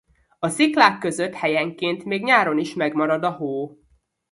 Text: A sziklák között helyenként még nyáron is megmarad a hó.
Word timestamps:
A 0.39 0.49
sziklák 0.49 0.99
között 0.99 1.33
helyenként 1.33 2.03
még 2.03 2.23
nyáron 2.23 2.57
is 2.57 2.73
megmarad 2.73 3.23
a 3.23 3.31
hó. 3.31 3.77